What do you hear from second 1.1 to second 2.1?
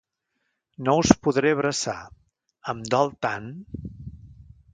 podré abraçar…